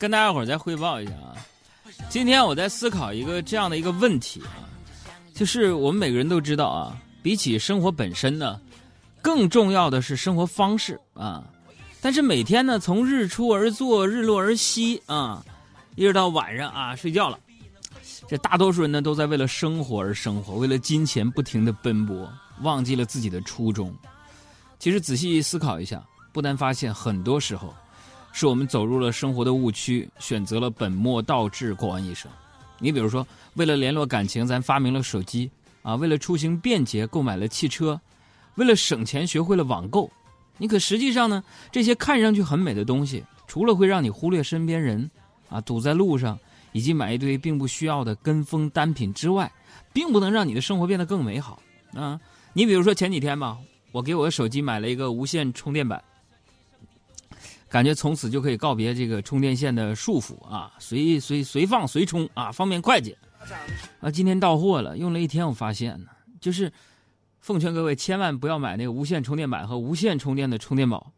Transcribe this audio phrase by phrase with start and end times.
[0.00, 1.36] 跟大家伙再汇报一下啊。
[2.08, 4.64] 今天我在思考一个这样的一个问题啊，
[5.34, 8.58] 就是我们每个人都知道啊，比起生活本身呢，
[9.20, 11.44] 更重要的是生活方式啊。
[12.00, 15.44] 但是每天呢，从日出而作，日落而息啊，
[15.96, 17.38] 一直到晚上啊睡觉了，
[18.26, 22.26] 这大多数人呢都在为了生活而生活，为了金钱不停的奔波，
[22.62, 23.94] 忘记了自己的初衷。
[24.78, 27.74] 其实仔细思考一下，不难发现，很多时候。
[28.32, 32.30] 是我们走入了生活的误区，选择了本末倒置过完一生。
[32.78, 35.50] 你比如说，为了联络感情，咱发明了手机
[35.82, 37.98] 啊；为了出行便捷，购买了汽车；
[38.54, 40.10] 为了省钱，学会了网购。
[40.56, 45.10] 你可实际上呢，这些看上去很美的东西，除了会让你忽略身边人
[45.48, 46.38] 啊，堵在路上，
[46.72, 49.50] 以及买一堆并不需要的跟风单品之外，
[49.92, 51.60] 并不能让你的生活变得更美好
[51.94, 52.18] 啊。
[52.52, 53.58] 你比如说前几天吧，
[53.92, 56.02] 我给我的手机买了一个无线充电板。
[57.70, 63.16] 感觉从此就可以告别这个充电线的束缚啊，随随随放随充啊，方便快捷。
[64.00, 66.70] 啊，今天到货了，用了一天，我发现呢，就是
[67.38, 71.12] 奉劝各位千万不要买那个无线充电板和无线充电的充电宝。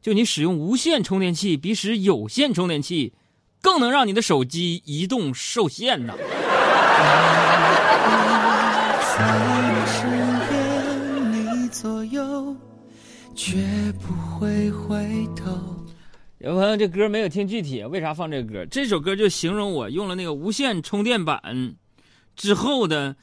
[0.00, 3.12] 就你使用无线充电器，比使有线充电器
[3.60, 6.14] 更能让你的手机移动受限呢。
[13.36, 13.56] 绝
[14.00, 15.79] 不会回头。
[16.40, 18.64] 有朋友这歌没有听具体，为啥放这歌？
[18.64, 21.74] 这首歌就形容我用了那个无线充电板
[22.34, 23.14] 之后的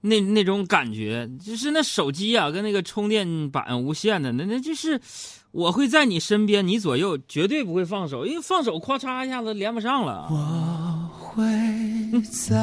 [0.00, 5.00] 那那种感觉，就是那手机啊，跟那个充电板无线的，那那就是
[5.52, 10.26] 我会在你身边，你左右，绝对不会放手，因为放手，咔嚓一下子连不上了。
[10.28, 11.44] 我会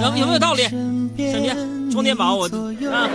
[0.02, 0.64] 有有没有道理？
[0.64, 2.46] 身边充电宝，我
[2.92, 3.10] 啊。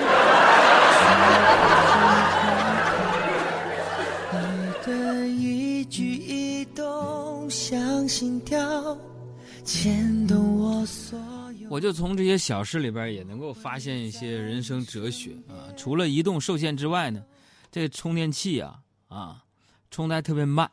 [11.70, 15.68] 我就从这些小事里边也能够发现一些人生哲学啊。
[15.76, 17.22] 除了移动受限之外呢，
[17.70, 19.44] 这个充电器啊啊，
[19.90, 20.70] 充的还特别慢。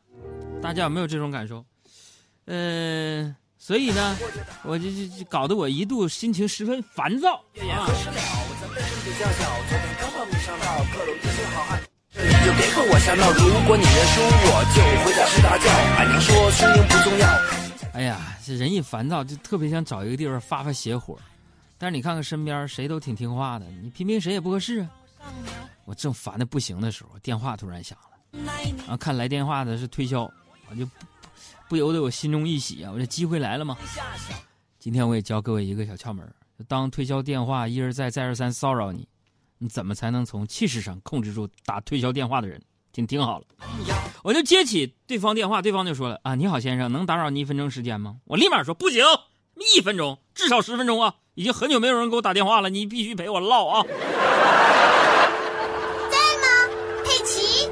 [0.61, 1.65] 大家有没有这种感受？
[2.45, 4.17] 嗯，所以呢，
[4.63, 7.89] 我就就搞得我一度心情十分烦躁啊。
[12.45, 15.65] 就别和我瞎闹，如果你认输，我就回家睡大觉。
[15.97, 17.64] 俺娘说输赢不重要。
[17.95, 21.17] 哎呀，这人一烦躁就特别想找一个地方发发邪火，
[21.77, 24.89] 但是你看看身边谁都挺听话的，你偏偏谁也不合适啊。
[25.85, 27.97] 我正烦的不行的时候，电话突然响
[28.33, 28.41] 了，
[28.85, 30.29] 啊，看来电话的是推销，
[30.69, 30.91] 我就不
[31.69, 33.77] 不由得我心中一喜啊，我这机会来了吗？
[34.77, 36.29] 今天我也教各位一个小窍门，
[36.67, 39.07] 当推销电话一而再再而三骚扰你。
[39.57, 42.61] 你怎么才能从气势上控制住打推销电话的人？
[42.95, 43.45] 请听好了，
[44.23, 49.03] 我就接起对方电话，对方就说了：“啊，你好，先生，能打扰你一分钟时间吗？”我立马说：“不行，
[49.75, 51.15] 一分钟，至少十分钟啊！
[51.33, 53.83] 已经很久没有人给我打电话了，你必须陪我唠啊！”
[56.09, 56.47] 在吗，
[57.03, 57.67] 佩奇？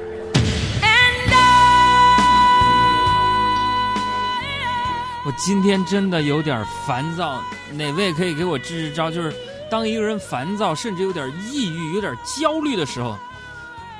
[5.24, 7.42] 我今天真的有点烦躁，
[7.72, 9.10] 哪位可以给我支支招？
[9.10, 9.34] 就是。
[9.70, 13.16] 当一个人烦躁，甚至有点抑郁、有点焦虑的时候，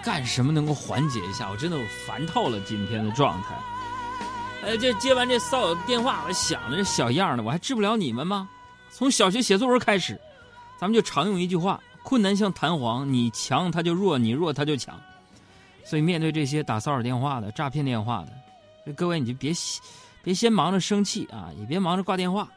[0.04, 1.48] 干什么能够缓解一下？
[1.50, 3.54] 我真的我烦透了今天的状态。
[4.62, 8.48] 哎，这接完这骚扰电话，我想着这小样的，我还治不了你们吗？
[8.90, 10.20] 从小学写作文开始，
[10.78, 14.98] 咱们就常用一句话：困难像弹簧，你强他就弱，你弱他就强。
[15.84, 18.24] 所以面对这些打骚扰电话的、诈骗电话
[18.86, 19.52] 的，各位你就别
[20.22, 22.48] 别先忙着生气啊，也别忙着挂电话，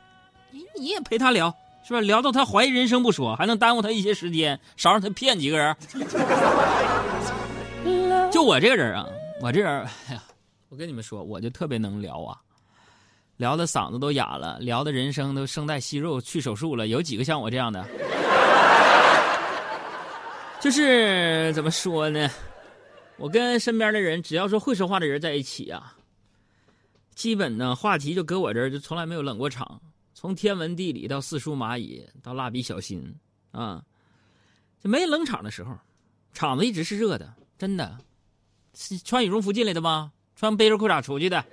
[0.51, 1.53] 你你也陪他聊。
[1.87, 2.01] 是吧？
[2.01, 5.73] 聊到他怀疑人生不说，还能耽误他一些时间，少让他骗几个人。
[8.29, 9.07] 就我这个人啊，
[9.41, 10.21] 我这人，哎呀，
[10.67, 12.37] 我跟你们说，我就特别能聊啊，
[13.37, 16.87] 聊的嗓子都哑了，聊的人生都声带息肉去手术了。
[16.87, 17.85] 有几个像我这样的？
[20.59, 22.29] 就是怎么说呢？
[23.15, 25.95] 我跟身边的人，只要说会说话的人在一起啊，
[27.15, 29.79] 基本呢话题就搁我这儿，就从来没有冷过场。
[30.19, 33.15] 从天文地理到四书蚂蚁到蜡笔小新，
[33.51, 33.85] 啊，
[34.81, 35.77] 就没冷场的时候，
[36.33, 37.99] 场子一直是热的，真的。
[39.05, 40.11] 穿羽绒服进来的吗？
[40.35, 41.45] 穿背着裤衩出去的。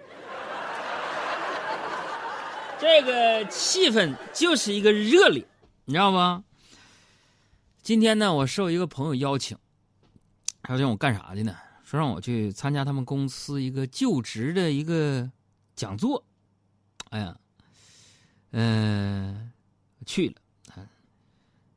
[2.81, 5.47] 这个气氛就是一个热烈，
[5.85, 6.43] 你知道吗？
[7.83, 9.59] 今天呢，我受一个朋友邀请，
[10.63, 11.55] 他让我干啥去呢？
[11.85, 15.31] 说让我去参加他们公司一个就职的一个
[15.77, 16.25] 讲座。
[17.11, 17.37] 哎呀。
[18.57, 19.51] 嗯，
[20.07, 20.89] 去了，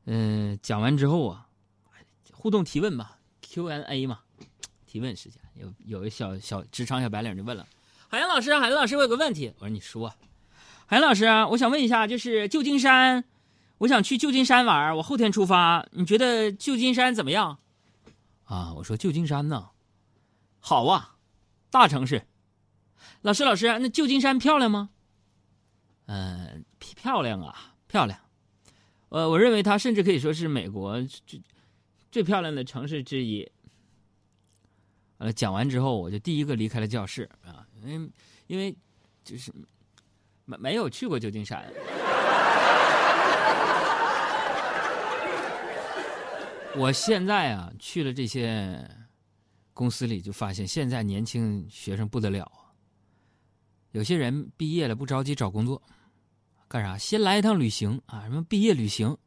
[0.06, 1.48] 嗯，讲完之后啊，
[2.32, 4.20] 互动提问吧，Q&A 嘛，
[4.86, 7.66] 提问时间有有一小小职场小白领就问了，
[8.08, 10.14] 海洋老师，海洋老师，我有个问题，我说你说，
[10.86, 13.24] 海洋老师，我想问一下，就是旧金山，
[13.80, 17.58] 我想去旧金山玩，我后天出发，你觉得旧金山怎么样？
[18.44, 19.72] 啊，我说旧金山呢，
[20.60, 21.16] 好啊，
[21.72, 22.28] 大城市。
[23.22, 24.92] 老师，老师，那旧金山漂亮吗？
[26.06, 28.20] 嗯，漂亮啊，漂亮。
[29.10, 31.42] 呃，我认为它甚至可以说是美国最
[32.12, 33.50] 最漂亮的城市之一。
[35.18, 38.12] 呃，讲完之后，我就第一个离开了教室啊，因为
[38.48, 38.76] 因为
[39.24, 39.52] 就是
[40.46, 41.66] 没没有去过旧金山。
[46.76, 48.88] 我现在啊去了这些
[49.74, 52.52] 公司里，就发现现在年轻学生不得了。
[53.92, 55.82] 有些人毕业了不着急找工作，
[56.68, 56.98] 干啥？
[56.98, 58.24] 先来一趟旅行啊！
[58.24, 59.18] 什么毕业旅行？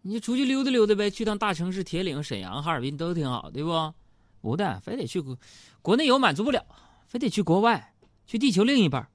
[0.00, 3.92] 你就出去溜达溜达呗，去趟大城市，铁岭、沈阳、哈尔滨都挺好，对不？
[4.40, 5.38] 不的，非得去国
[5.80, 6.64] 国内游满足不了，
[7.08, 7.92] 非得去国外，
[8.26, 9.06] 去地球另一半。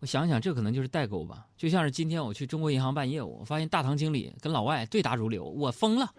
[0.00, 1.46] 我想想，这可能就是代沟吧。
[1.56, 6.12] 就像是今天我去中国银行办业务，我发现大堂经理跟老外对答如流，我疯了，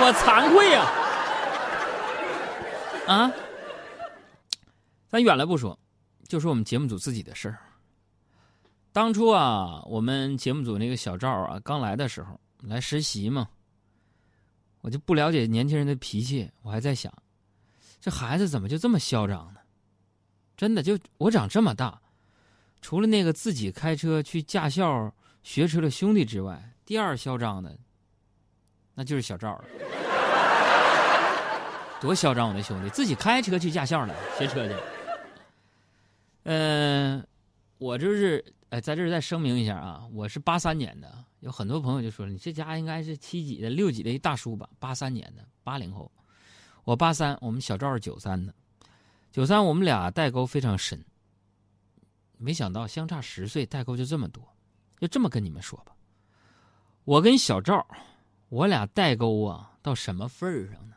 [0.00, 0.84] 我惭愧呀！
[3.06, 3.32] 啊，
[5.08, 5.78] 咱远了不说，
[6.26, 7.58] 就说我们节目组自己的事儿。
[8.94, 13.48] 当初啊，我们节目组那个小赵啊，刚来的时候来实习嘛，
[14.82, 17.12] 我就不了解年轻人的脾气，我还在想，
[18.00, 19.58] 这孩子怎么就这么嚣张呢？
[20.56, 22.00] 真的，就我长这么大。
[22.80, 25.12] 除了那个自己开车去驾校
[25.42, 27.76] 学车的兄弟之外，第二嚣张的，
[28.94, 29.64] 那就是小赵了。
[32.00, 32.46] 多嚣张！
[32.46, 34.74] 我那兄弟自己开车去驾校了，学车去。
[36.44, 37.26] 嗯，
[37.78, 44.68] 我就是哎，在这儿再声明一下啊，我是八三年的，有很多朋友就说，你这家应该是七几的、六几的一大叔吧？
[44.78, 46.10] 八三年的，八零后。
[46.82, 48.54] 我八三，我们小赵是九三的，
[49.30, 51.02] 九三我们俩代沟非常深。
[52.36, 54.42] 没想到相差十岁，代沟就这么多。
[54.98, 55.94] 就这么跟你们说吧，
[57.04, 57.86] 我跟小赵，
[58.48, 60.96] 我俩代沟啊，到什么份儿上呢？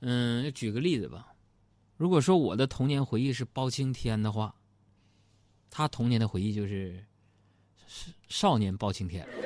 [0.00, 1.32] 嗯，举个例子吧。
[1.96, 4.54] 如果说我的童年回忆是包青天的话，
[5.70, 7.04] 他童年的回忆就是
[8.28, 9.26] 少年包青天。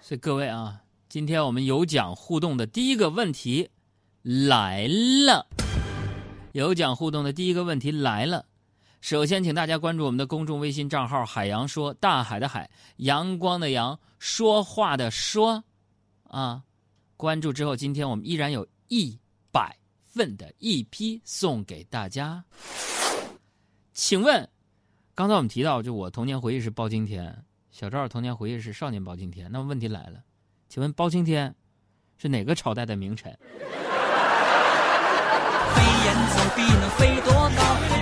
[0.00, 3.70] 所以各位啊，今天我们有奖互动的第一个问题。
[4.24, 4.86] 来
[5.26, 5.48] 了，
[6.52, 8.46] 有奖互动的第一个问题来了。
[9.00, 15.64] 首先，请大家关注我们的公众微信账号“海洋说”，大海的海，阳光的阳，说话的说，
[16.28, 16.62] 啊，
[17.16, 19.18] 关注之后，今天我们依然有一
[19.50, 19.76] 百
[20.12, 22.44] 份的一批送给大家。
[23.94, 24.48] 请问，
[25.14, 29.50] 刚才我们提到，就我童年回忆是包青天，小赵童年回忆是少年包青天。
[29.50, 30.20] 那么问题来了，
[30.68, 31.54] 请问包青天
[32.18, 33.36] 是哪个朝代的名臣？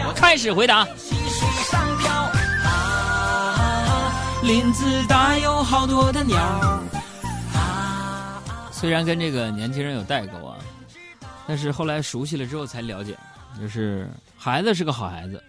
[0.06, 0.86] 我开始回答。
[4.42, 6.82] 林子大有好多的鸟。
[8.72, 10.56] 虽然跟这个年轻人有代沟啊，
[11.50, 13.18] 但是后来熟悉了之后才了解，
[13.58, 14.08] 就是
[14.38, 15.42] 孩子是个好孩子，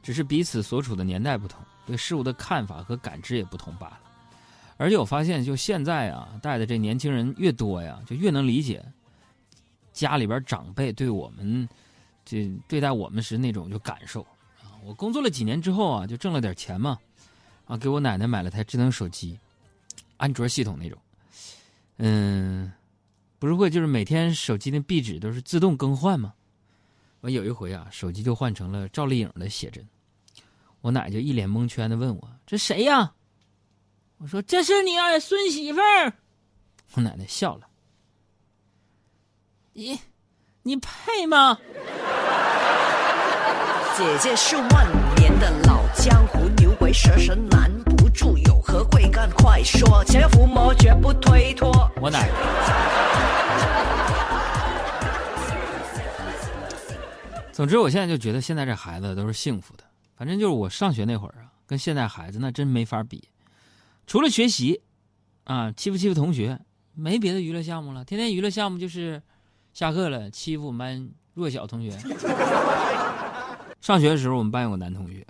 [0.00, 3.98] 只是彼此所处的年代不同，对事物的看法和感知也不同罢了。
[4.76, 8.84] 而且我发现，就现在啊，带的这年轻人越多呀，就越能理解
[9.92, 11.68] 家里边长辈对我们。
[12.24, 14.22] 这对待我们时那种就感受
[14.62, 14.78] 啊！
[14.84, 16.96] 我工作了几年之后啊，就挣了点钱嘛，
[17.66, 19.36] 啊，给我奶奶买了台智能手机，
[20.18, 20.96] 安卓系统那种。
[21.96, 22.72] 嗯，
[23.42, 26.32] 不是会就是每天手机的壁纸都是自动更换吗？
[27.22, 29.84] 我有一回啊，手机就换成了赵丽颖的写真，
[30.80, 33.14] 我奶就一脸蒙圈的问我：“这谁呀？”
[34.18, 36.12] 我说：“这是你儿孙媳妇儿。”
[36.94, 37.66] 我奶奶笑了
[39.74, 39.98] ：“你
[40.62, 41.58] 你配吗？”
[43.98, 51.90] 姐姐是万年的老江湖，牛鬼蛇神拦不住，有何贵干快说，前伏魔绝不推脱。
[52.00, 52.30] 我奶。
[57.52, 59.84] 总之，我现在就觉得现在这孩子都是幸福的。
[60.16, 63.28] 反正就是我上学那会儿啊，跟现在孩子那真没法比。
[64.06, 64.80] 除了学习，
[65.44, 66.58] 啊，欺负欺负同学，
[66.94, 68.04] 没别的娱乐项目了。
[68.04, 69.22] 天天娱乐项目就是
[69.72, 71.90] 下课了欺负我们班弱小同学。
[73.80, 75.26] 上学的时候，我们班有个男同学，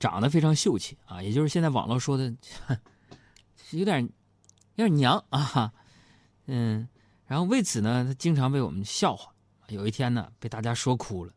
[0.00, 2.32] 长得非常秀气啊，也就是现在网络说的，
[3.72, 4.02] 有点
[4.76, 5.72] 有点娘啊，
[6.46, 6.88] 嗯，
[7.26, 9.33] 然后为此呢，他经常被我们笑话。
[9.68, 11.32] 有一天呢，被大家说哭了，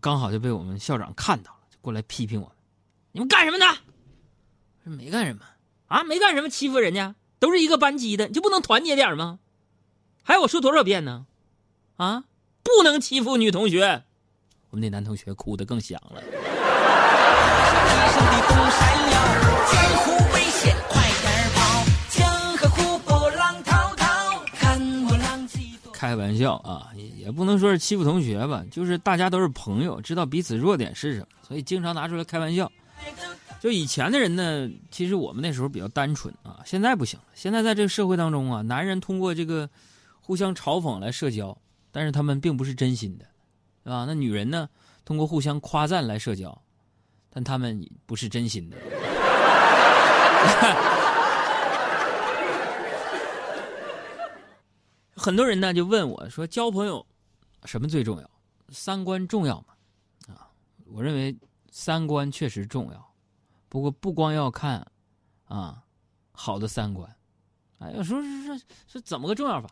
[0.00, 2.56] 刚好就被我们校长看到了，就过来批评我们
[3.12, 3.66] ：“你们干什么呢？”
[4.84, 5.40] 没干什么
[5.86, 9.38] 啊，没干什么，欺负人家，都是一个班级的，你就不能团结点吗？
[10.22, 11.26] 还要我说多少遍呢？
[11.96, 12.24] 啊，
[12.62, 14.04] 不能欺负女同学。
[14.70, 16.22] 我们那男同学哭得更响了。
[26.14, 32.70] 开玩笑啊，也不能说是欺负同学吧，就是大家都是朋友，知道彼此弱点是什么，所以经常拿出来开玩笑。
[33.60, 37.24] 就以前的人呢，其实我们那时候比较单纯啊，现在不行了。
[37.34, 39.68] 现在在这个社会当中啊，男人通过这个
[40.20, 41.58] 互相嘲讽来社交，
[41.90, 43.24] 但是他们并不是真心的，
[43.82, 44.04] 对吧？
[44.06, 44.68] 那女人呢，
[45.04, 46.56] 通过互相夸赞来社交，
[47.28, 48.76] 但他们不是真心的。
[55.16, 57.06] 很多人呢就问我说：“交朋友，
[57.64, 58.30] 什么最重要？
[58.68, 59.66] 三观重要吗？”
[60.34, 60.50] 啊，
[60.86, 61.36] 我认为
[61.70, 63.14] 三观确实重要，
[63.68, 64.86] 不过不光要看
[65.46, 65.84] 啊
[66.32, 67.16] 好的三观，
[67.78, 69.68] 哎，有时候是是是怎么个重要法？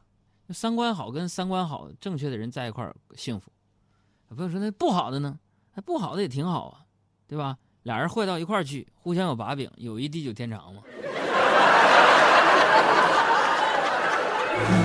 [0.51, 3.51] 三观好跟三观好正确的人在一块儿幸福。
[4.29, 5.39] 不要说那不好的呢，
[5.75, 6.87] 那不好的也挺好啊，
[7.27, 7.59] 对吧？
[7.83, 10.83] 俩人坏到一块儿去，互相有把柄，友谊地久天长嘛。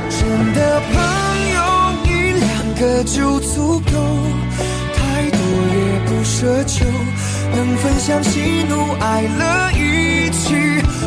[0.09, 0.93] 真的朋
[1.53, 1.57] 友
[2.05, 2.09] 一
[2.39, 3.91] 两个就足够，
[4.95, 5.39] 太多
[5.73, 6.85] 也不奢求，
[7.55, 10.55] 能分享喜怒哀乐，一起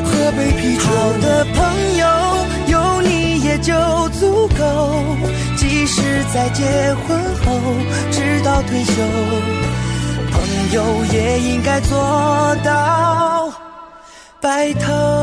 [0.04, 0.82] 喝杯啤酒。
[0.82, 2.06] 好的朋友
[2.68, 3.72] 有你也就
[4.10, 4.62] 足够，
[5.56, 6.02] 即使
[6.32, 6.64] 在结
[7.06, 7.52] 婚后
[8.10, 8.92] 直到退休，
[10.30, 10.40] 朋
[10.72, 13.52] 友也应该做到
[14.40, 15.19] 白头。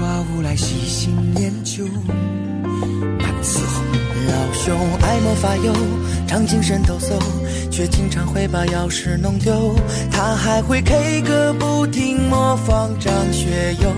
[0.00, 1.84] 耍无赖，喜新厌旧。
[1.84, 3.82] 难伺候
[4.28, 5.74] 老兄爱莫法又
[6.26, 7.20] 常精神抖擞，
[7.70, 9.76] 却经常会把钥匙弄丢。
[10.10, 13.92] 他还会 K 歌不停，模仿张学友，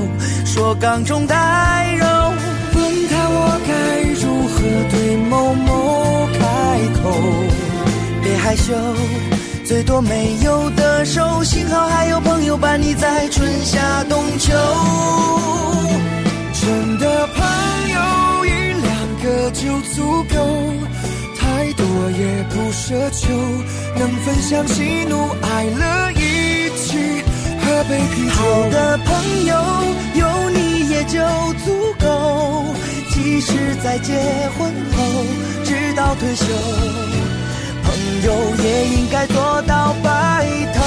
[0.44, 2.04] 说缸中带肉。
[2.74, 4.58] 问他我该如何
[4.90, 6.40] 对某某开
[7.00, 7.51] 口？
[8.52, 8.74] 害羞，
[9.64, 14.52] 最多没有得手，幸好还有朋友伴你在春夏冬秋。
[16.60, 17.42] 真的朋
[17.94, 18.92] 友一两
[19.22, 20.36] 个就足够，
[21.38, 23.32] 太多也不奢求，
[23.98, 27.24] 能分享喜怒哀乐，一起
[27.64, 28.32] 喝杯啤酒。
[28.32, 29.56] 好的朋友
[30.14, 31.20] 有你也就
[31.64, 32.66] 足够，
[33.14, 34.12] 即使在结
[34.58, 35.24] 婚后，
[35.64, 36.44] 直到退休。
[37.92, 38.32] 朋友
[38.64, 40.80] 也应该做到白头。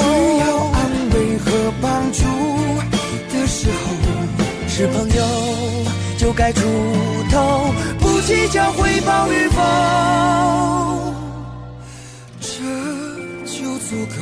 [0.00, 0.04] 需
[0.40, 0.80] 要安
[1.12, 1.50] 慰和
[1.82, 2.22] 帮助
[3.30, 3.76] 的时候，
[4.66, 5.22] 是朋友
[6.16, 6.62] 就该出
[7.30, 9.60] 头，不计较回报与否，
[12.40, 12.48] 这
[13.44, 14.16] 就足够。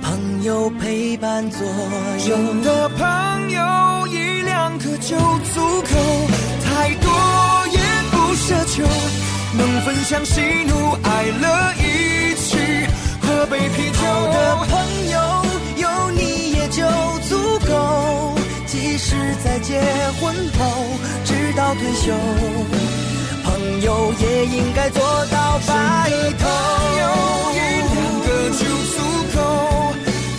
[0.00, 1.66] 朋友陪伴左
[2.28, 3.59] 右的朋友
[19.80, 19.86] 结
[20.20, 20.60] 婚后，
[21.24, 22.12] 直到退休，
[23.44, 25.70] 朋友也应该做到白
[26.38, 26.46] 头。
[27.00, 27.04] 有
[27.54, 27.58] 一
[27.88, 28.60] 两个就
[28.92, 28.96] 足
[29.34, 29.38] 够，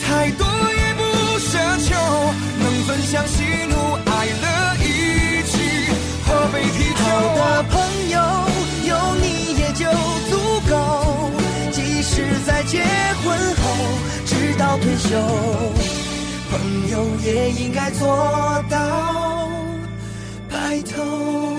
[0.06, 1.02] 太多也不
[1.40, 1.50] 奢
[1.88, 1.90] 求。
[2.60, 3.74] 能分享喜怒
[4.12, 4.46] 哀乐，
[4.86, 5.54] 一起
[6.26, 7.04] 喝杯啤酒
[7.36, 7.74] 的朋
[8.10, 8.16] 友。
[8.86, 9.26] 有你
[9.60, 9.86] 也就
[10.30, 10.32] 足
[10.70, 10.72] 够。
[11.72, 12.14] 即使
[12.46, 12.84] 在结
[13.24, 13.64] 婚后，
[14.26, 14.30] 直
[14.60, 15.10] 到退休，
[16.52, 16.54] 朋
[16.92, 16.94] 友
[17.24, 18.78] 也应该做到
[20.72, 21.51] 白头。